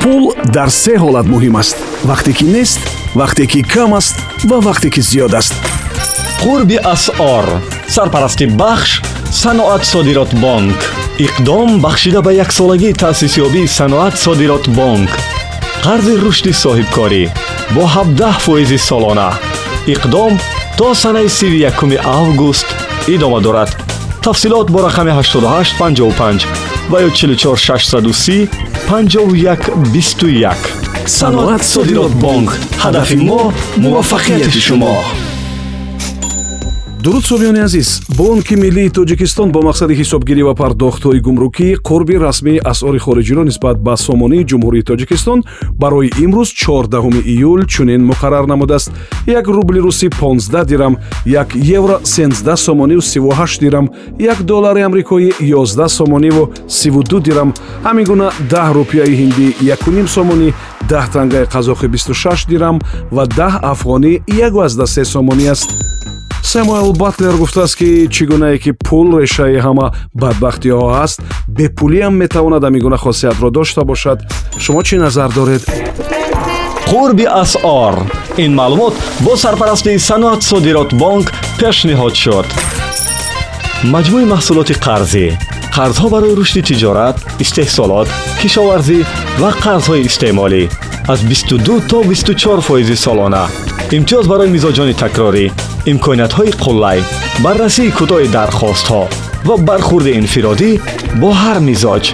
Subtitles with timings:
[0.00, 1.76] пул дар се ҳолат муҳим аст.
[2.10, 2.80] Вақте ки нест
[3.14, 4.16] вақте ки кам аст
[4.48, 5.54] ва вақте ки зиёд аст.
[6.42, 7.46] Қурби асъор
[7.94, 10.78] сарпарасти бахш саноат содирот бонк.
[11.18, 15.10] Иқдом бахшида ба яксолагии таъсисёбии саноат содирот бонк.
[15.84, 17.24] Қарзи рушди соҳибкорӣ
[17.74, 19.30] бо 17 фоизи солона.
[19.86, 20.32] Иқдом
[20.78, 22.66] то санаи 31 август
[23.06, 23.70] идома дорад.
[24.22, 26.46] Тафсилот бо рақами 8855
[26.90, 28.48] ва ё 44630
[28.88, 30.54] 5121
[31.06, 32.50] саноат содирот бонк
[32.84, 33.52] ҳадафи мо
[33.84, 34.94] муваффақияти шумо
[37.02, 42.98] дуруд собиёни азиз бонки миллии тоҷикистон бо мақсади ҳисобгирӣ ва пардохтҳои гумрукӣ қурби расмии асъори
[42.98, 45.38] хориҷиро нисбат ба сомонии ҷумҳурии тоҷикистон
[45.82, 48.90] барои имрӯз 14 июл чунин муқаррар намудааст.
[49.26, 55.88] Як рубли русӣ 15 дирам як евро 13 сомониву 38 дирам як доллари амрикоӣ 11
[55.88, 57.54] сомониву 32 дирам.
[57.84, 60.52] Ҳамин гуна 10 рупияи ҳиндӣ 1 сомонӣ
[60.88, 62.78] 10 тангаи қазоқи 26 дирам
[63.10, 65.99] ва 10 афғонӣ 1 сомонӣ аст
[66.42, 72.82] самуэл батлер гуфтааст ки чӣ гунае ки пул решаи ҳама бадбахтиҳо ҳаст бепулиам метавонад ҳамин
[72.86, 74.18] гуна хосиятро дошта бошад.
[74.58, 75.62] Шумо чӣ назар доред?
[76.90, 77.94] Қурби асъор.
[78.44, 81.26] Ин маълумот бо сарпарастии саноат содирот бонк
[81.60, 82.46] пешниҳод шуд.
[83.94, 85.26] Маҷмӯи маҳсулоти қарзӣ.
[85.76, 88.08] Қарзҳо барои рушди тиҷорат истеҳсолот
[88.40, 88.98] кишоварзӣ
[89.40, 90.62] ва қарзҳои истеъмолӣ.
[91.12, 93.44] Аз 22 то 24 фоизи солона
[93.98, 95.44] имтиёз барои мизоҷони такрорӣ
[95.92, 96.98] имкониятҳои қуллай
[97.44, 99.02] баррасии кӯтоҳи дархостҳо
[99.48, 100.70] ва бархурди инфиродӣ
[101.20, 102.04] бо ҳар мизоҷ.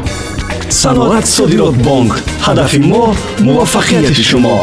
[0.80, 2.12] Саноат содирот бонк
[2.46, 3.04] ҳадафи мо
[3.46, 4.58] муваффақияти шумо